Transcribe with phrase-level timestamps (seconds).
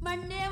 [0.00, 0.45] Monday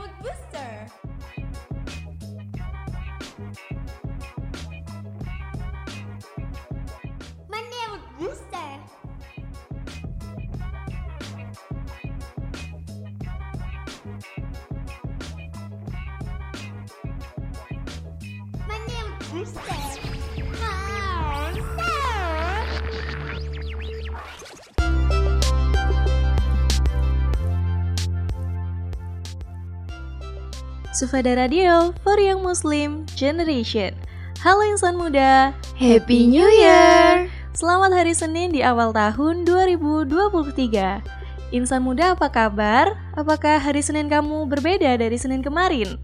[30.95, 33.99] Sufada Radio for Young Muslim Generation.
[34.47, 37.27] Halo insan muda, Happy New Year!
[37.51, 41.03] selamat hari Senin di awal tahun 2023.
[41.51, 42.95] Insan muda apa kabar?
[43.19, 45.99] Apakah hari Senin kamu berbeda dari Senin kemarin?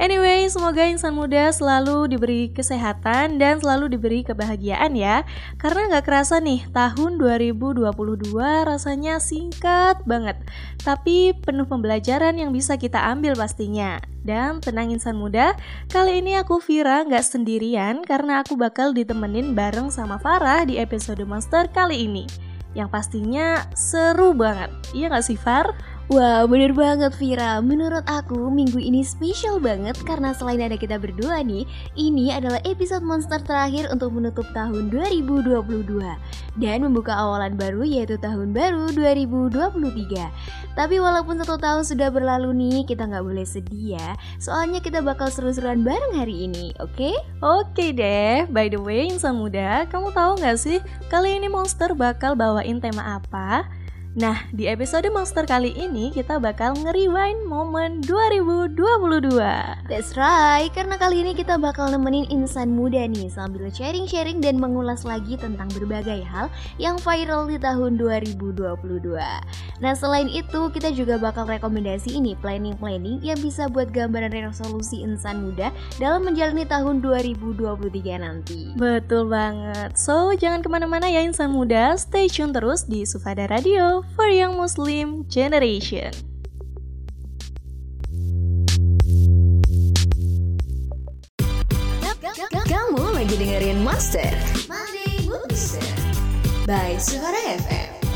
[0.00, 5.28] Anyway, semoga insan muda selalu diberi kesehatan dan selalu diberi kebahagiaan ya.
[5.60, 7.92] Karena nggak kerasa nih, tahun 2022
[8.64, 10.40] rasanya singkat banget.
[10.80, 14.00] Tapi penuh pembelajaran yang bisa kita ambil pastinya.
[14.24, 15.52] Dan tenang insan muda,
[15.92, 21.20] kali ini aku Vira nggak sendirian Karena aku bakal ditemenin bareng sama Farah di episode
[21.28, 22.24] Monster kali ini.
[22.72, 25.76] Yang pastinya seru banget, iya nggak sih Far?
[26.10, 27.62] Wah, bener banget Vira.
[27.62, 31.62] Menurut aku, minggu ini spesial banget karena selain ada kita berdua nih,
[31.94, 35.70] ini adalah episode monster terakhir untuk menutup tahun 2022
[36.58, 40.74] dan membuka awalan baru yaitu tahun baru 2023.
[40.74, 45.30] Tapi walaupun satu tahun sudah berlalu nih, kita nggak boleh sedih ya, soalnya kita bakal
[45.30, 47.14] seru-seruan bareng hari ini, oke?
[47.38, 52.34] Oke deh, by the way insan muda, kamu tahu nggak sih kali ini Monster bakal
[52.34, 53.78] bawain tema apa?
[54.18, 59.38] Nah, di episode Monster kali ini kita bakal nge-rewind momen 2022.
[59.86, 65.06] That's right, karena kali ini kita bakal nemenin insan muda nih sambil sharing-sharing dan mengulas
[65.06, 66.50] lagi tentang berbagai hal
[66.82, 69.14] yang viral di tahun 2022.
[69.78, 75.46] Nah, selain itu kita juga bakal rekomendasi ini planning-planning yang bisa buat gambaran resolusi insan
[75.46, 75.70] muda
[76.02, 78.74] dalam menjalani tahun 2023 nanti.
[78.74, 79.94] Betul banget.
[79.94, 84.56] So, jangan ke mana-mana ya insan muda, stay tune terus di Sufada Radio for Young
[84.56, 86.12] Muslim Generation.
[92.70, 94.30] Kamu lagi dengerin Monster
[96.70, 98.09] by Suara FM.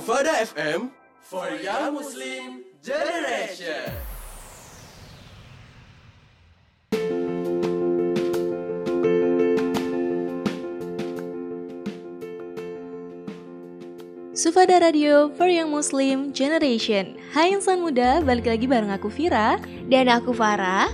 [0.00, 0.88] Sufada FM
[1.20, 3.92] for Young Muslim Generation.
[14.32, 17.20] Sufada Radio for Young Muslim Generation.
[17.36, 20.88] Hai insan muda, balik lagi bareng aku Vira Dan aku Farah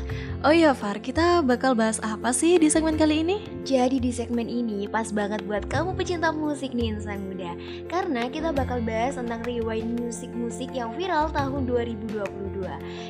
[0.46, 3.43] Oh iya Far, kita bakal bahas apa sih di segmen kali ini?
[3.66, 7.58] Jadi di segmen ini pas banget buat kamu pecinta musik nih insan muda.
[7.90, 12.62] Karena kita bakal bahas tentang rewind musik-musik yang viral tahun 2022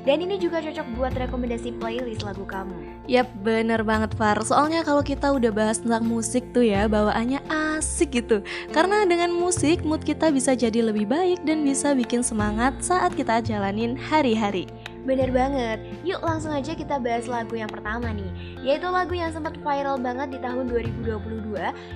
[0.08, 3.04] Dan ini juga cocok buat rekomendasi playlist lagu kamu.
[3.04, 4.40] Yap, bener banget Far.
[4.40, 7.44] Soalnya kalau kita udah bahas tentang musik tuh ya Bawaannya
[7.76, 8.40] asik gitu.
[8.72, 13.44] Karena dengan musik mood kita bisa jadi lebih baik Dan bisa bikin semangat saat kita
[13.44, 14.72] jalanin hari-hari
[15.06, 18.26] Bener banget, yuk langsung aja kita bahas lagu yang pertama nih.
[18.66, 21.46] Yaitu lagu yang sempat viral banget di tahun 2022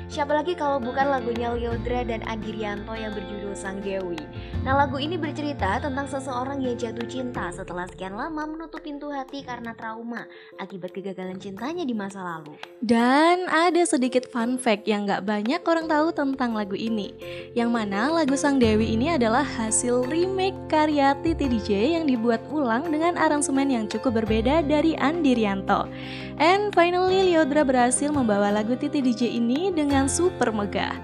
[0.06, 4.18] Siapa lagi kalau bukan lagunya Liodra dan Agirianto yang berjudul Sang Dewi?
[4.62, 9.42] Nah lagu ini bercerita tentang seseorang yang jatuh cinta setelah sekian lama menutup pintu hati
[9.42, 10.28] karena trauma
[10.60, 12.54] Akibat kegagalan cintanya di masa lalu.
[12.78, 17.10] Dan ada sedikit fun fact yang gak banyak orang tahu tentang lagu ini.
[17.56, 22.86] Yang mana lagu Sang Dewi ini adalah hasil remake karya Titi DJ yang dibuat ulang
[22.86, 25.88] dengan aransemen yang cukup berbeda dari Andi Rianto
[26.40, 30.96] And finally Liodra berhasil membawa lagu Titi DJ ini dengan super megah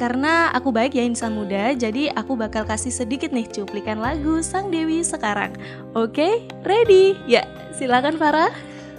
[0.00, 4.72] karena aku baik ya insan muda, jadi aku bakal kasih sedikit nih cuplikan lagu Sang
[4.72, 5.52] Dewi sekarang.
[5.92, 7.20] Oke, ready?
[7.28, 7.44] Ya,
[7.76, 8.48] silakan Farah.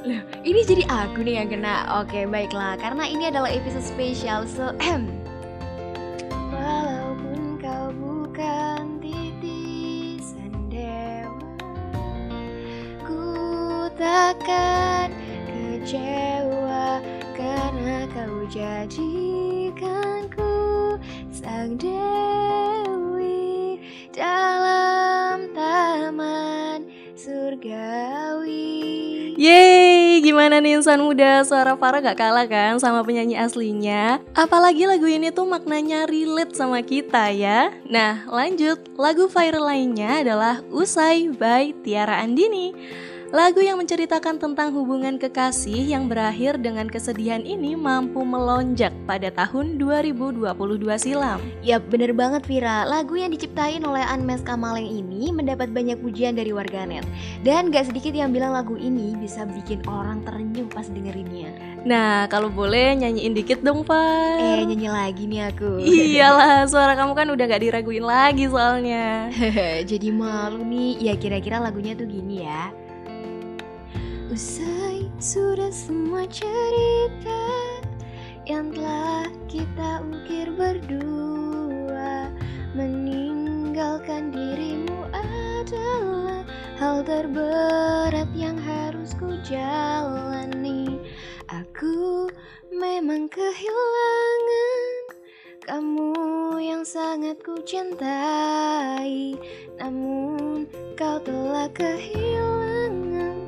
[0.05, 2.05] Loh, ini jadi aku nih yang kena.
[2.05, 2.77] Oke, baiklah.
[2.77, 4.77] Karena ini adalah episode spesial, so
[14.01, 15.13] takkan
[15.45, 16.97] kecewa
[17.37, 20.57] karena kau jadikanku
[21.29, 23.77] sang dewi
[24.09, 28.81] dalam taman surgawi.
[29.37, 31.43] Yeay, gimana nih insan muda?
[31.45, 34.21] Suara Farah gak kalah kan sama penyanyi aslinya?
[34.37, 37.73] Apalagi lagu ini tuh maknanya relate sama kita ya.
[37.89, 38.77] Nah, lanjut.
[38.97, 42.73] Lagu viral lainnya adalah Usai by Tiara Andini.
[43.31, 49.79] Lagu yang menceritakan tentang hubungan kekasih yang berakhir dengan kesedihan ini mampu melonjak pada tahun
[49.79, 50.51] 2022
[50.99, 51.39] silam.
[51.63, 52.83] Yap, bener banget Vira.
[52.83, 57.07] Lagu yang diciptain oleh Anmes Kamaleng ini mendapat banyak pujian dari warganet.
[57.39, 61.55] Dan gak sedikit yang bilang lagu ini bisa bikin orang terenyuh pas dengerinnya.
[61.87, 64.43] Nah, kalau boleh nyanyiin dikit dong, Pak.
[64.43, 65.79] Eh, nyanyi lagi nih aku.
[65.79, 69.31] Iyalah, suara kamu kan udah gak diraguin lagi soalnya.
[69.89, 70.99] Jadi malu nih.
[70.99, 72.90] Ya kira-kira lagunya tuh gini ya.
[74.31, 77.43] Usai sudah semua cerita
[78.47, 82.31] yang telah kita ukir berdua
[82.71, 86.47] Meninggalkan dirimu adalah
[86.79, 90.95] hal terberat yang harus ku jalani.
[91.51, 92.31] Aku
[92.71, 94.95] memang kehilangan
[95.67, 96.15] kamu
[96.63, 99.35] yang sangat ku cintai
[99.75, 103.40] Namun kau telah kehilangan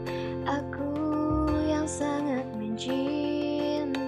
[1.84, 4.00] yang sangat mencintaimu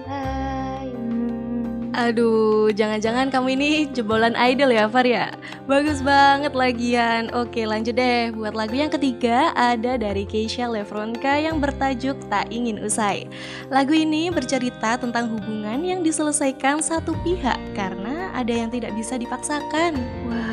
[1.92, 5.28] Aduh, jangan-jangan kamu ini jebolan idol ya, Far ya?
[5.68, 7.28] Bagus banget lagian.
[7.36, 8.32] Oke, lanjut deh.
[8.32, 13.28] Buat lagu yang ketiga ada dari Keisha Lefronka yang bertajuk Tak Ingin Usai.
[13.68, 19.96] Lagu ini bercerita tentang hubungan yang diselesaikan satu pihak karena ada yang tidak bisa dipaksakan.
[20.28, 20.45] Wah,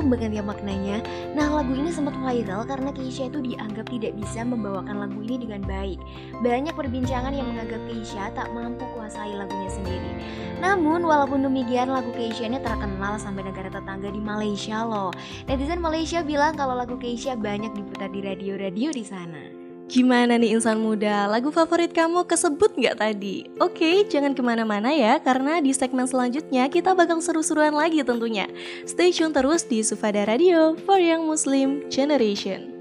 [0.00, 0.96] dalam banget ya maknanya.
[1.36, 5.60] Nah lagu ini sempat viral karena Keisha itu dianggap tidak bisa membawakan lagu ini dengan
[5.60, 6.00] baik.
[6.40, 10.12] Banyak perbincangan yang menganggap Keisha tak mampu kuasai lagunya sendiri.
[10.56, 15.12] Namun walaupun demikian lagu Keisha ini terkenal sampai negara tetangga di Malaysia loh.
[15.44, 19.59] Netizen Malaysia bilang kalau lagu Keisha banyak diputar di radio-radio di sana
[19.90, 23.50] Gimana nih insan muda, lagu favorit kamu kesebut nggak tadi?
[23.58, 28.46] Oke, jangan ke mana-mana ya, karena di segmen selanjutnya kita bakal seru-seruan lagi tentunya.
[28.86, 32.79] Stay tune terus di Sufada Radio for Young Muslim Generation.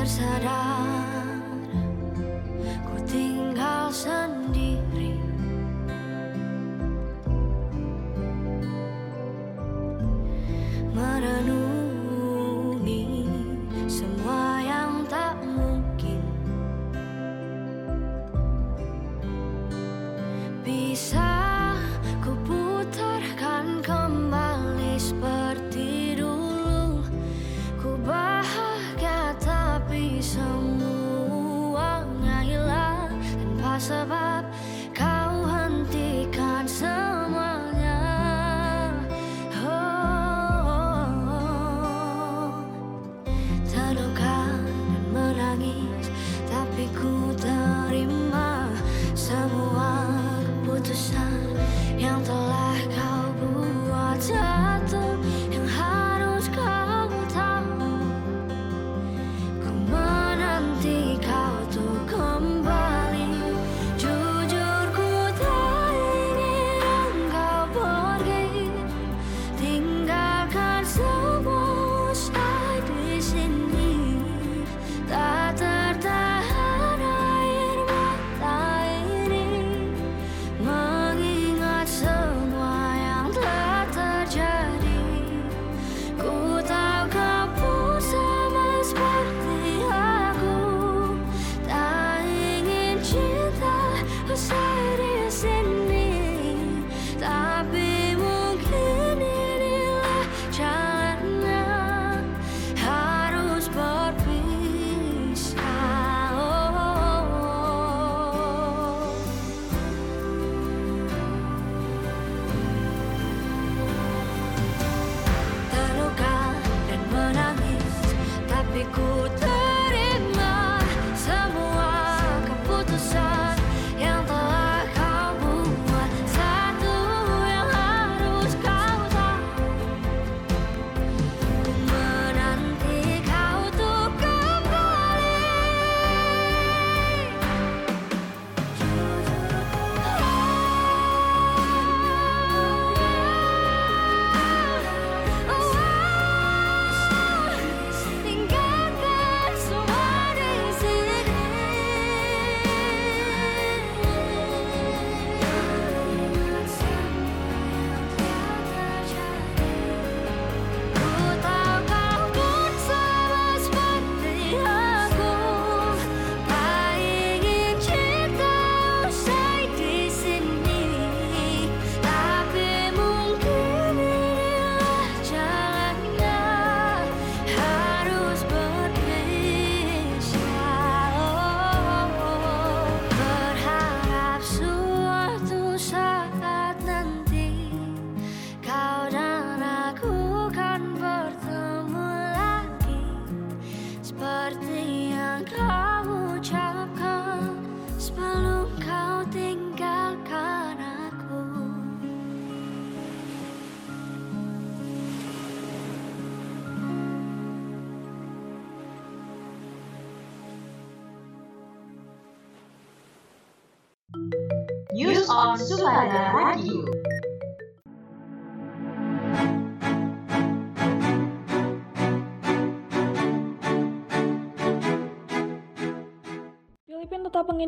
[0.00, 0.89] pasará.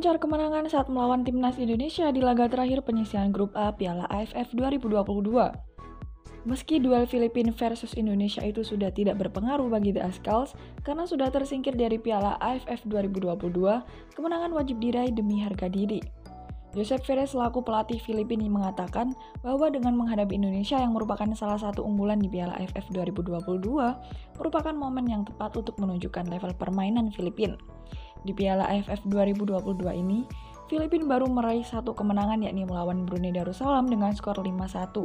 [0.02, 4.98] Mengincar kemenangan saat melawan timnas Indonesia di laga terakhir penyisian grup A Piala AFF 2022.
[6.42, 11.78] Meski duel Filipina versus Indonesia itu sudah tidak berpengaruh bagi The Ascals karena sudah tersingkir
[11.78, 16.02] dari Piala AFF 2022, kemenangan wajib diraih demi harga diri.
[16.72, 19.12] Joseph Perez selaku pelatih Filipina mengatakan
[19.44, 23.44] bahwa dengan menghadapi Indonesia yang merupakan salah satu unggulan di Piala AFF 2022
[24.40, 27.60] merupakan momen yang tepat untuk menunjukkan level permainan Filipina.
[28.24, 30.24] Di Piala AFF 2022 ini,
[30.72, 35.04] Filipina baru meraih satu kemenangan yakni melawan Brunei Darussalam dengan skor 5-1.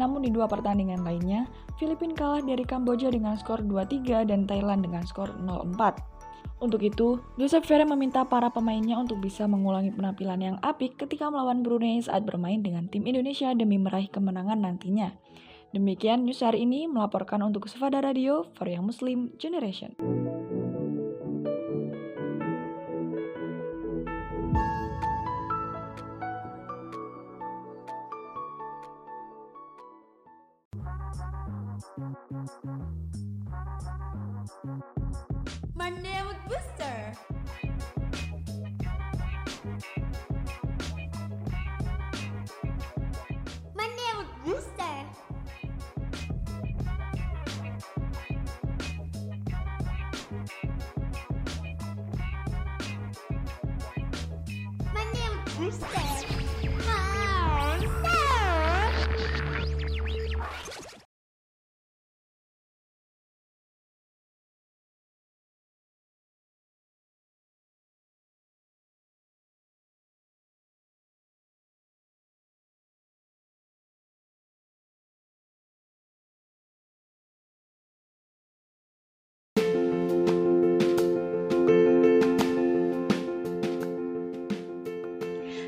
[0.00, 1.44] Namun di dua pertandingan lainnya,
[1.76, 6.15] Filipina kalah dari Kamboja dengan skor 2-3 dan Thailand dengan skor 0-4.
[6.56, 11.60] Untuk itu, Joseph Ferre meminta para pemainnya untuk bisa mengulangi penampilan yang apik ketika melawan
[11.60, 15.12] Brunei saat bermain dengan tim Indonesia demi meraih kemenangan nantinya.
[15.76, 19.92] Demikian news hari ini melaporkan untuk Sefada Radio for Young Muslim Generation.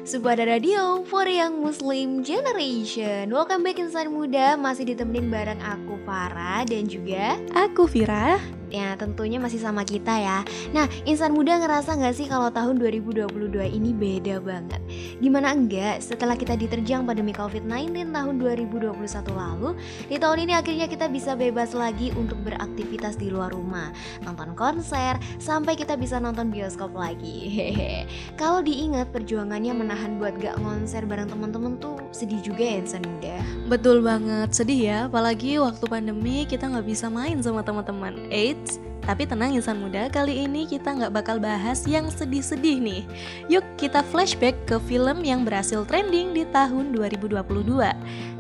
[0.09, 6.64] Sebuah radio for yang Muslim Generation Welcome back insan muda Masih ditemenin bareng aku Farah
[6.64, 8.40] dan juga Aku Vira.
[8.68, 10.38] Ya tentunya masih sama kita ya
[10.76, 13.28] Nah insan muda ngerasa gak sih kalau tahun 2022
[13.64, 14.81] ini beda banget
[15.18, 18.92] Gimana enggak setelah kita diterjang pandemi COVID-19 tahun 2021
[19.33, 19.70] lalu
[20.07, 23.90] Di tahun ini akhirnya kita bisa bebas lagi untuk beraktivitas di luar rumah
[24.22, 28.04] Nonton konser sampai kita bisa nonton bioskop lagi Hehe.
[28.37, 33.37] Kalau diingat perjuangannya menahan buat gak konser bareng temen-temen tuh sedih juga ya insan muda
[33.68, 34.98] Betul banget, sedih ya.
[35.12, 38.16] Apalagi waktu pandemi kita nggak bisa main sama teman-teman.
[38.64, 43.03] it tapi tenang insan muda, kali ini kita nggak bakal bahas yang sedih-sedih nih.
[43.49, 47.33] Yuk kita flashback ke film yang berhasil trending di tahun 2022.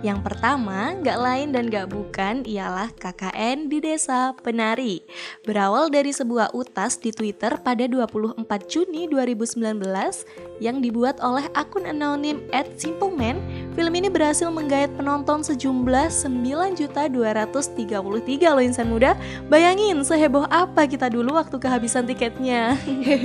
[0.04, 5.00] Yang pertama, nggak lain dan nggak bukan ialah KKN di Desa Penari.
[5.48, 9.56] Berawal dari sebuah utas di Twitter pada 24 Juni 2019
[10.60, 12.44] yang dibuat oleh akun anonim
[12.76, 13.40] @simpleman,
[13.72, 19.16] film ini berhasil menggait penonton sejumlah 9.233 loh insan muda.
[19.48, 22.74] Bayangin seheboh kita dulu waktu kehabisan tiketnya.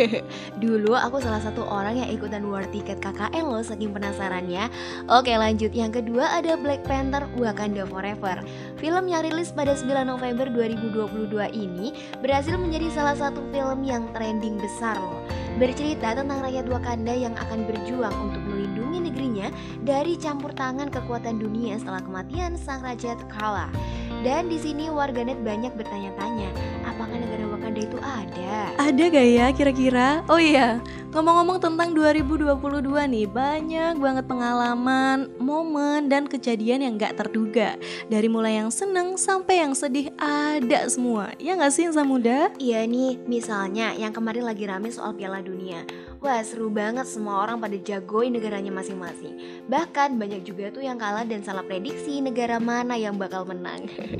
[0.63, 4.69] Dulu aku salah satu orang yang ikutan war tiket KKN loh saking penasarannya.
[5.09, 8.45] Oke lanjut, yang kedua ada Black Panther Wakanda Forever.
[8.77, 14.61] Film yang rilis pada 9 November 2022 ini berhasil menjadi salah satu film yang trending
[14.61, 15.25] besar loh.
[15.57, 19.47] Bercerita tentang rakyat Wakanda yang akan berjuang untuk melindungi negerinya
[19.81, 23.69] dari campur tangan kekuatan dunia setelah kematian sang Raja T'Challa
[24.23, 26.47] dan di sini warganet banyak bertanya-tanya,
[26.87, 28.71] apakah negara Wakanda itu ada?
[28.79, 30.07] Ada gak ya kira-kira?
[30.31, 30.79] Oh iya,
[31.11, 37.75] ngomong-ngomong tentang 2022 nih, banyak banget pengalaman, momen, dan kejadian yang gak terduga.
[38.07, 41.35] Dari mulai yang seneng sampai yang sedih ada semua.
[41.35, 42.47] Ya gak sih insan muda?
[42.63, 45.83] Iya nih, misalnya yang kemarin lagi rame soal Piala Dunia.
[46.23, 49.67] Wah seru banget semua orang pada jagoin negaranya masing-masing.
[49.67, 53.91] Bahkan banyak juga tuh yang kalah dan salah prediksi negara mana yang bakal menang.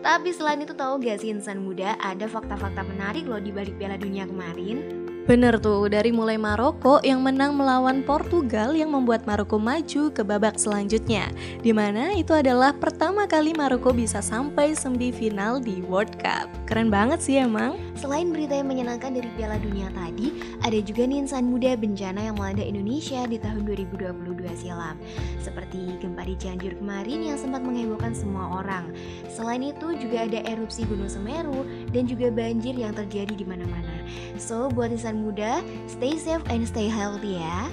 [0.00, 4.00] Tapi selain itu tahu gak sih insan muda ada fakta-fakta menarik loh di balik Piala
[4.00, 4.99] Dunia kemarin?
[5.28, 10.56] Bener tuh, dari mulai Maroko yang menang melawan Portugal yang membuat Maroko maju ke babak
[10.56, 11.28] selanjutnya.
[11.60, 16.48] Di mana itu adalah pertama kali Maroko bisa sampai semifinal di World Cup.
[16.64, 17.76] Keren banget sih emang.
[18.00, 22.40] Selain berita yang menyenangkan dari Piala Dunia tadi, ada juga nih insan muda bencana yang
[22.40, 24.16] melanda Indonesia di tahun 2022
[24.56, 24.96] silam.
[25.36, 28.88] Seperti gempa di Cianjur kemarin yang sempat menghebohkan semua orang.
[29.28, 33.99] Selain itu juga ada erupsi Gunung Semeru dan juga banjir yang terjadi di mana-mana.
[34.40, 37.68] So, buat insan muda, stay safe and stay healthy ya.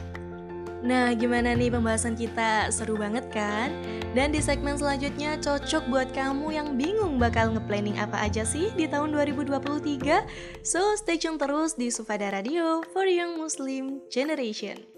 [0.86, 2.70] Nah, gimana nih pembahasan kita?
[2.70, 3.74] Seru banget kan?
[4.14, 8.86] Dan di segmen selanjutnya cocok buat kamu yang bingung bakal nge-planning apa aja sih di
[8.86, 10.22] tahun 2023?
[10.62, 14.97] So, stay tune terus di Sufada Radio for Young Muslim Generation.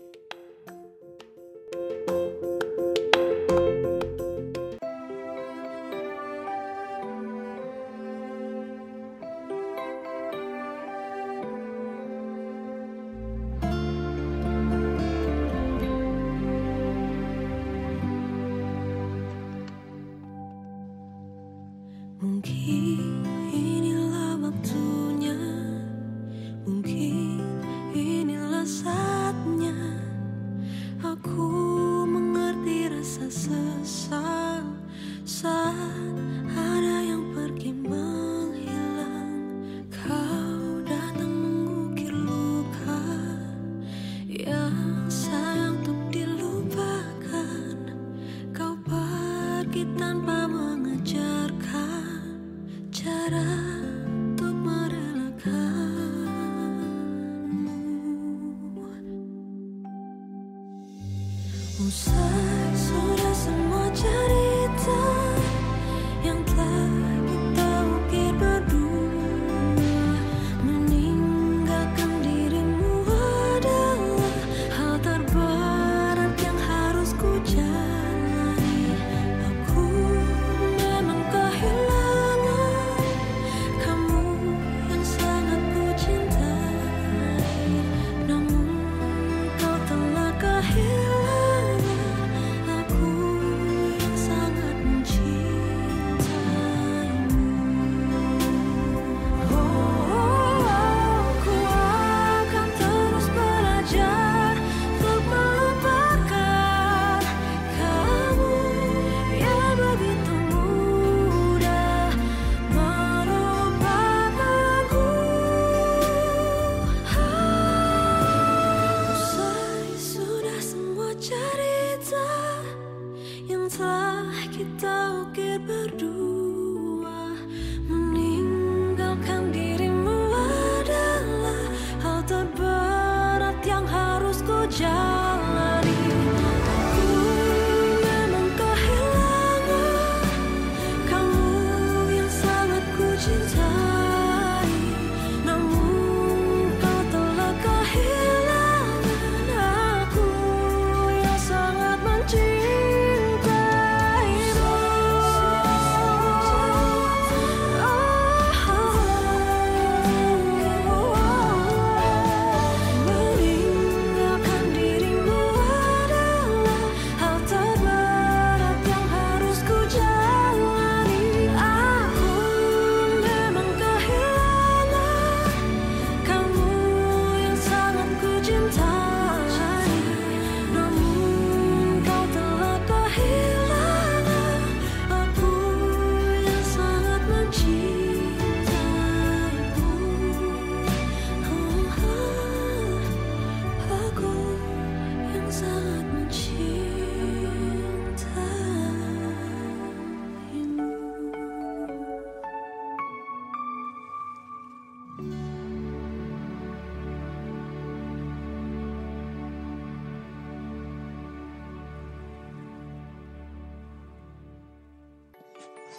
[124.51, 125.88] kita ukir ber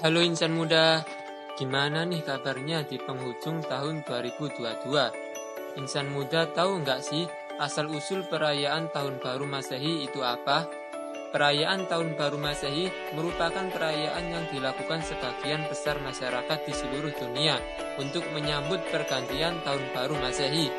[0.01, 1.05] Halo insan muda,
[1.61, 4.81] gimana nih kabarnya di penghujung tahun 2022?
[5.77, 7.29] Insan muda tahu nggak sih
[7.61, 10.65] asal-usul perayaan Tahun Baru Masehi itu apa?
[11.37, 17.61] Perayaan Tahun Baru Masehi merupakan perayaan yang dilakukan sebagian besar masyarakat di seluruh dunia
[18.01, 20.73] untuk menyambut pergantian Tahun Baru Masehi.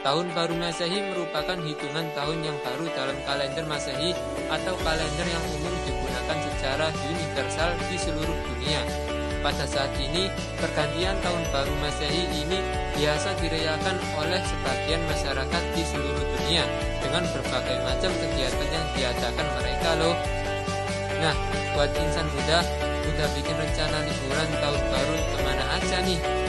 [0.00, 4.16] Tahun Baru Masehi merupakan hitungan tahun yang baru dalam kalender Masehi
[4.48, 8.80] atau kalender yang umum digunakan secara universal di seluruh dunia.
[9.44, 12.56] Pada saat ini, pergantian tahun baru Masehi ini
[12.96, 16.64] biasa dirayakan oleh sebagian masyarakat di seluruh dunia
[17.04, 20.16] dengan berbagai macam kegiatan yang diadakan mereka loh.
[21.20, 21.36] Nah,
[21.76, 22.64] buat insan muda,
[23.12, 26.43] udah bikin rencana liburan tahun baru ke mana aja nih?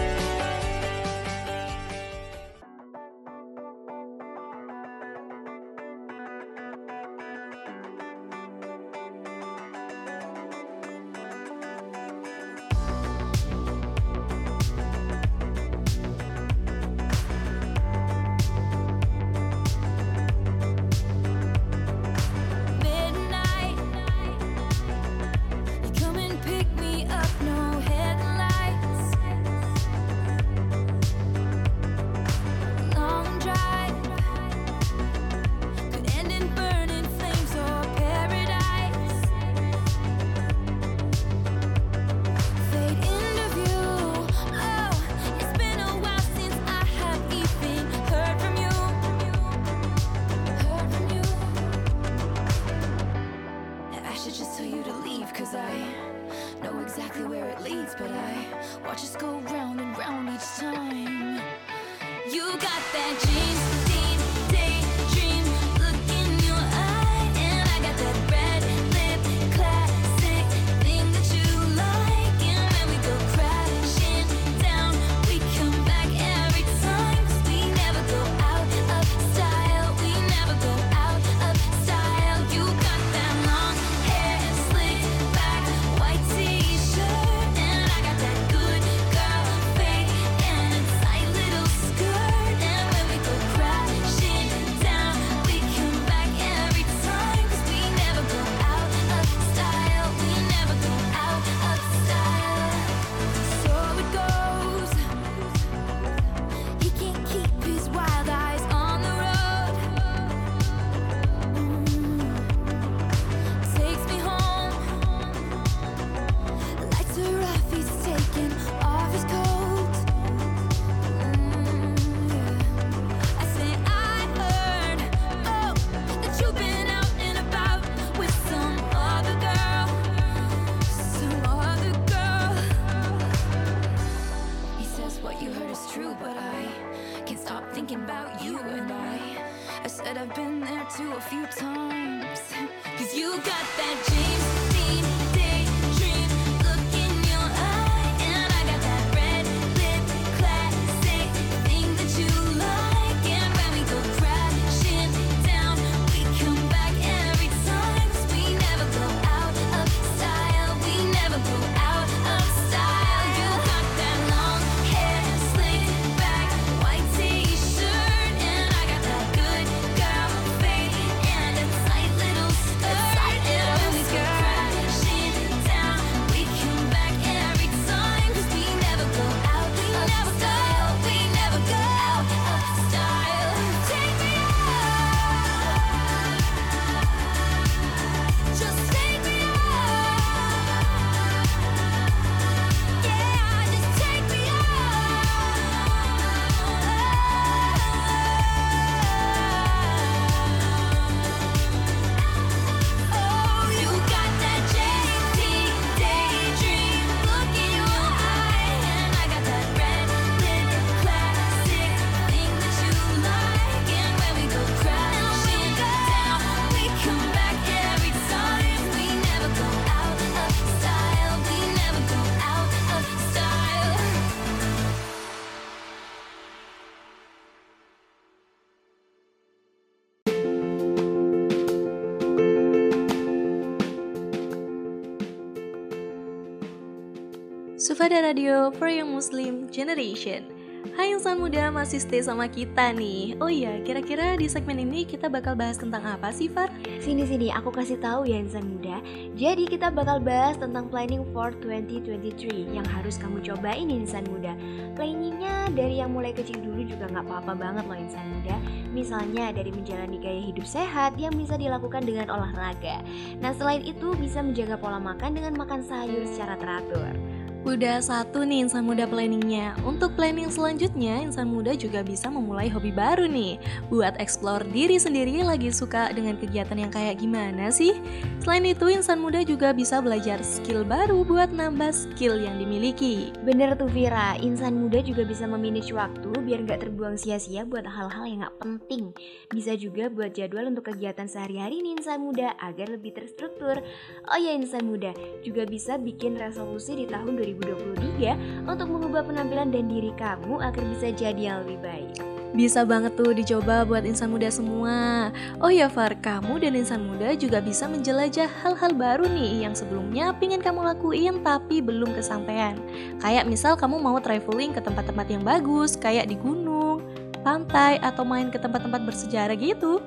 [238.05, 240.45] pada radio for young muslim generation
[240.93, 243.33] Hai insan muda, masih stay sama kita nih.
[243.41, 246.69] Oh iya, kira-kira di segmen ini kita bakal bahas tentang apa sih, Far?
[247.01, 249.01] Sini-sini, aku kasih tahu ya insan muda.
[249.33, 254.53] Jadi kita bakal bahas tentang planning for 2023 yang harus kamu cobain insan muda.
[254.93, 258.55] Planningnya dari yang mulai kecil dulu juga gak apa-apa banget loh insan muda.
[258.93, 263.01] Misalnya dari menjalani gaya hidup sehat yang bisa dilakukan dengan olahraga.
[263.41, 267.34] Nah selain itu bisa menjaga pola makan dengan makan sayur secara teratur.
[267.65, 269.73] Udah satu nih insan muda planningnya.
[269.81, 273.57] Untuk planning selanjutnya insan muda juga bisa memulai hobi baru nih.
[273.89, 277.97] Buat explore diri sendiri lagi suka dengan kegiatan yang kayak gimana sih?
[278.45, 283.33] Selain itu insan muda juga bisa belajar skill baru buat nambah skill yang dimiliki.
[283.41, 288.29] Bener tuh Vira, insan muda juga bisa memanage waktu biar nggak terbuang sia-sia buat hal-hal
[288.29, 289.09] yang nggak penting.
[289.49, 293.81] Bisa juga buat jadwal untuk kegiatan sehari-hari nih insan muda agar lebih terstruktur.
[294.29, 299.71] Oh ya insan muda, juga bisa bikin resolusi di tahun 2020 2023 untuk mengubah penampilan
[299.71, 302.35] dan diri kamu agar bisa jadi yang lebih baik.
[302.55, 305.27] Bisa banget tuh dicoba buat insan muda semua.
[305.59, 310.31] Oh ya Far, kamu dan insan muda juga bisa menjelajah hal-hal baru nih yang sebelumnya
[310.39, 312.79] pingin kamu lakuin tapi belum kesampaian.
[313.19, 317.03] Kayak misal kamu mau traveling ke tempat-tempat yang bagus, kayak di gunung,
[317.43, 319.99] pantai, atau main ke tempat-tempat bersejarah gitu.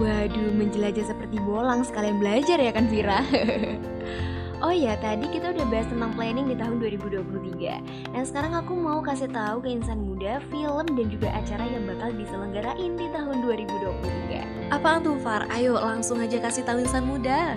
[0.00, 3.20] Waduh, menjelajah seperti bolang sekalian belajar ya kan Vira?
[4.60, 8.12] Oh ya, tadi kita udah bahas tentang planning di tahun 2023.
[8.12, 12.12] Dan sekarang aku mau kasih tahu ke insan muda film dan juga acara yang bakal
[12.12, 14.68] diselenggarain di tahun 2023.
[14.68, 15.48] Apaan tuh Far?
[15.48, 17.56] Ayo langsung aja kasih tahu insan muda.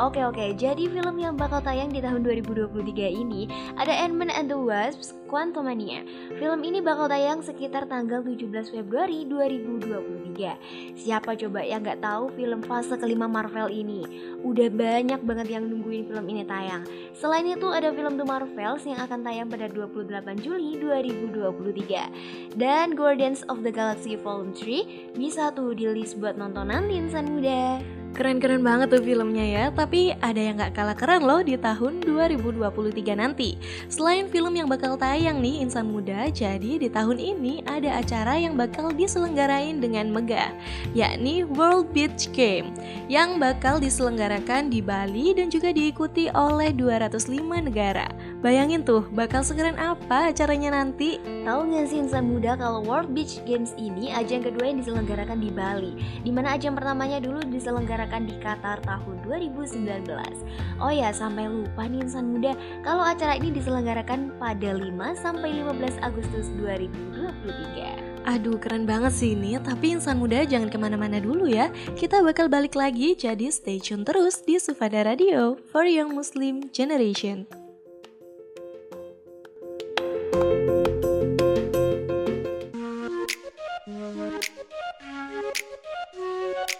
[0.00, 2.80] Oke oke, jadi film yang bakal tayang di tahun 2023
[3.12, 3.44] ini
[3.76, 6.00] ada Ant-Man and the Wasp Quantumania.
[6.40, 10.96] Film ini bakal tayang sekitar tanggal 17 Februari 2023.
[10.96, 14.31] Siapa coba yang nggak tahu film fase kelima Marvel ini?
[14.42, 16.82] Udah banyak banget yang nungguin film ini tayang.
[17.14, 22.58] Selain itu ada film The Marvels yang akan tayang pada 28 Juli 2023.
[22.58, 27.30] Dan Guardians of the Galaxy Volume 3 bisa tuh di list buat nonton nanti insan
[27.30, 28.01] muda.
[28.12, 33.16] Keren-keren banget tuh filmnya ya, tapi ada yang gak kalah keren loh di tahun 2023
[33.16, 33.56] nanti.
[33.88, 38.52] Selain film yang bakal tayang nih Insan Muda, jadi di tahun ini ada acara yang
[38.52, 40.52] bakal diselenggarain dengan megah,
[40.92, 42.76] yakni World Beach Game,
[43.08, 47.32] yang bakal diselenggarakan di Bali dan juga diikuti oleh 205
[47.64, 48.12] negara.
[48.42, 51.22] Bayangin tuh, bakal sekeren apa acaranya nanti?
[51.46, 55.50] Tahu nggak sih Insan Muda kalau World Beach Games ini ajang kedua yang diselenggarakan di
[55.54, 55.92] Bali,
[56.26, 60.82] di mana ajang pertamanya dulu diselenggarakan diselenggarakan di Qatar tahun 2019.
[60.82, 62.52] Oh ya, sampai lupa nih insan muda,
[62.82, 68.12] kalau acara ini diselenggarakan pada 5 sampai 15 Agustus 2023.
[68.22, 72.46] Aduh keren banget sih ini Tapi insan muda jangan ke mana-mana dulu ya Kita bakal
[72.46, 77.61] balik lagi Jadi stay tune terus di Sufada Radio For Young Muslim Generation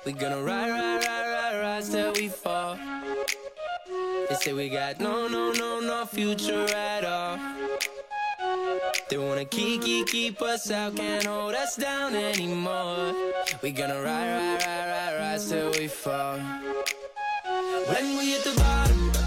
[0.04, 2.76] We gonna ride, ride, ride, ride, ride till we fall.
[4.28, 7.38] They say we got no, no, no, no future at all.
[9.08, 13.14] They wanna keep, keep, keep us out, can't hold us down anymore.
[13.62, 16.38] We gonna ride, ride, ride, ride, ride till we fall.
[17.86, 19.21] When we hit the bottom,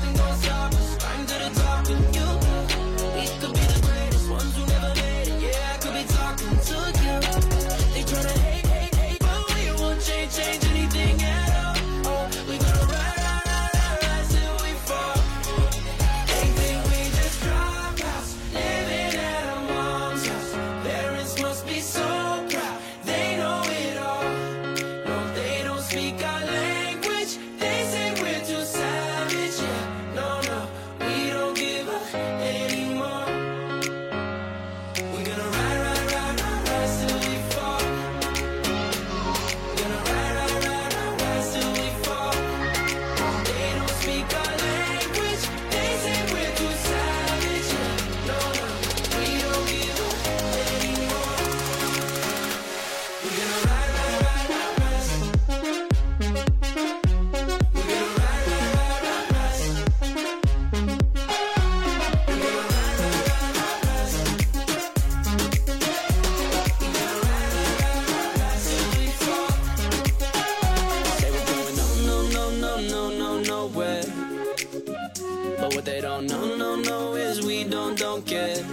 [76.27, 78.63] no, no, no is we don't, don't get.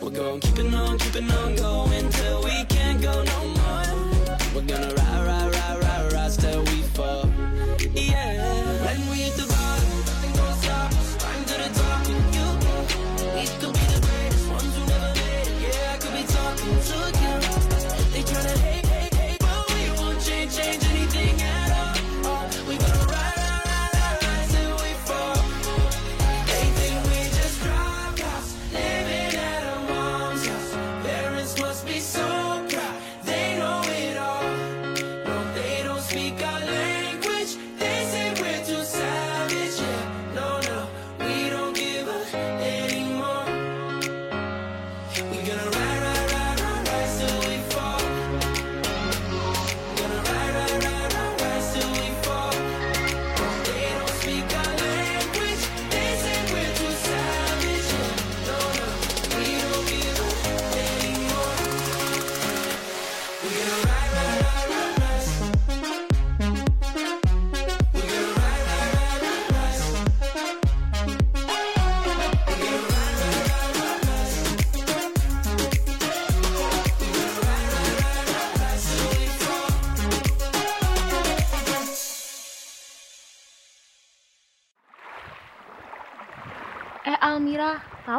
[0.00, 1.67] We're going keeping on, keeping on, going.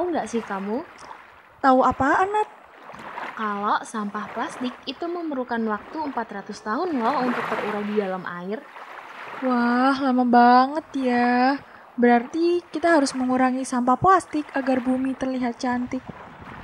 [0.10, 0.78] Tahu nggak sih kamu?
[1.62, 2.50] Tahu apaan, Nat?
[3.38, 8.60] Kalau sampah plastik itu memerlukan waktu 400 tahun loh untuk terurai di dalam air.
[9.46, 11.32] Wah, lama banget ya.
[12.02, 16.04] Berarti kita harus mengurangi sampah plastik agar bumi terlihat cantik.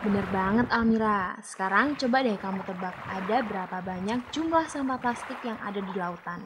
[0.04, 1.20] Bener banget Almira.
[1.52, 6.42] Sekarang coba deh kamu tebak ada berapa banyak jumlah sampah plastik yang ada di lautan.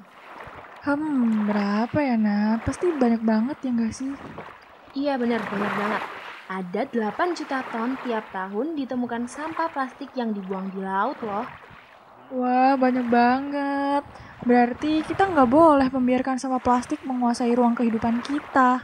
[0.85, 2.59] Hmm, berapa ya, Nat?
[2.67, 4.13] Pasti banyak banget ya nggak sih?
[4.99, 6.03] Iya bener, bener banget.
[6.49, 11.45] Ada 8 juta ton tiap tahun ditemukan sampah plastik yang dibuang di laut loh.
[12.33, 14.01] Wah, banyak banget.
[14.41, 18.81] Berarti kita nggak boleh membiarkan sampah plastik menguasai ruang kehidupan kita.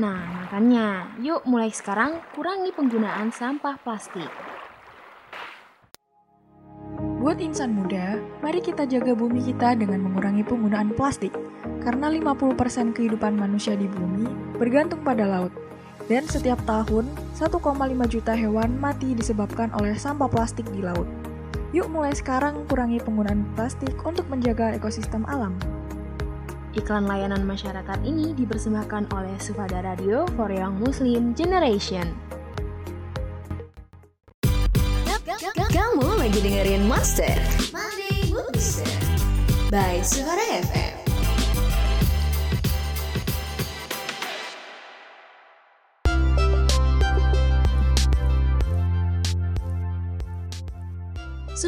[0.00, 4.32] Nah, makanya yuk mulai sekarang kurangi penggunaan sampah plastik.
[7.20, 11.36] Buat insan muda, mari kita jaga bumi kita dengan mengurangi penggunaan plastik.
[11.84, 15.63] Karena 50% kehidupan manusia di bumi bergantung pada laut.
[16.04, 17.64] Dan setiap tahun, 1,5
[18.12, 21.08] juta hewan mati disebabkan oleh sampah plastik di laut.
[21.72, 25.56] Yuk mulai sekarang kurangi penggunaan plastik untuk menjaga ekosistem alam.
[26.74, 32.12] Iklan layanan masyarakat ini dipersembahkan oleh Sufada Radio for Young Muslim Generation.
[35.74, 37.34] Kamu lagi dengerin Monster
[37.74, 38.94] Monday Booster.
[39.74, 40.93] by Suara FM.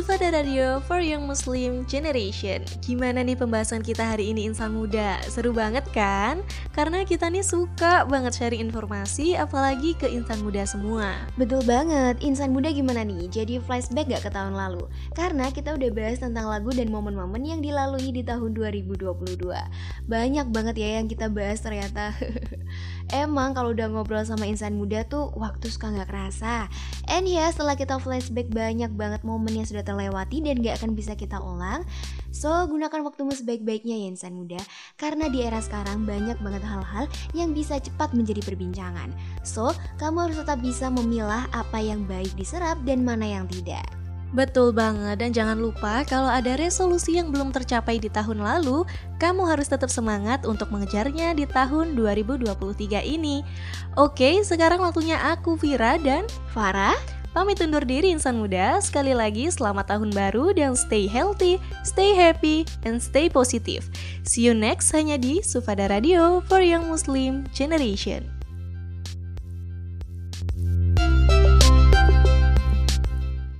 [0.07, 5.19] Sufada Radio for Young Muslim Generation Gimana nih pembahasan kita hari ini insan muda?
[5.27, 6.47] Seru banget kan?
[6.71, 12.55] Karena kita nih suka banget sharing informasi apalagi ke insan muda semua Betul banget, insan
[12.55, 13.27] muda gimana nih?
[13.27, 14.87] Jadi flashback gak ke tahun lalu?
[15.11, 19.11] Karena kita udah bahas tentang lagu dan momen-momen yang dilalui di tahun 2022
[20.07, 22.15] Banyak banget ya yang kita bahas ternyata
[23.15, 26.67] Emang kalau udah ngobrol sama insan muda tuh waktu suka gak kerasa.
[27.07, 31.15] And ya setelah kita flashback banyak banget momen yang sudah terlewati dan gak akan bisa
[31.15, 31.87] kita ulang
[32.37, 34.61] So gunakan waktumu sebaik-baiknya ya insan muda.
[35.01, 39.09] Karena di era sekarang banyak banget hal-hal yang bisa cepat menjadi perbincangan.
[39.41, 44.06] So kamu harus tetap bisa memilah apa yang baik diserap dan mana yang tidak
[44.37, 48.85] Betul banget dan jangan lupa kalau ada resolusi yang belum tercapai di tahun lalu,
[49.17, 53.41] kamu harus tetap semangat untuk mengejarnya di tahun 2023 ini.
[53.97, 56.93] Oke, sekarang waktunya aku Vira dan Farah
[57.33, 58.77] pamit undur diri insan muda.
[58.85, 63.89] Sekali lagi selamat tahun baru dan stay healthy, stay happy, and stay positive.
[64.29, 68.29] See you next hanya di Sufada Radio for Young Muslim Generation.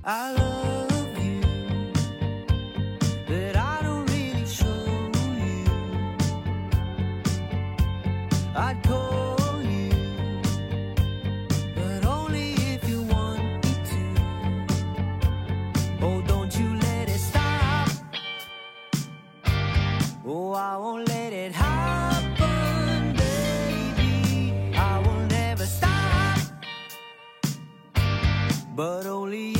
[0.07, 0.46] I love
[20.57, 24.73] I won't let it happen, baby.
[24.75, 26.39] I will never stop
[28.75, 29.56] but only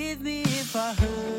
[0.00, 1.29] forgive me if I hurt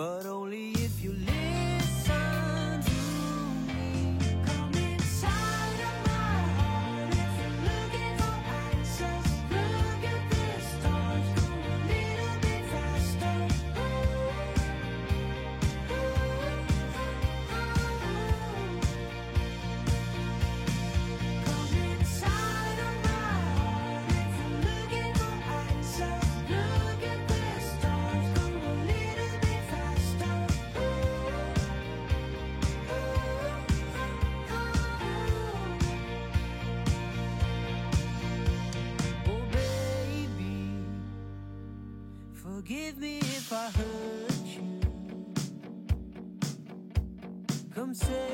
[0.00, 0.89] but only if
[42.70, 44.80] Forgive me if I hurt you.
[47.74, 48.29] Come say.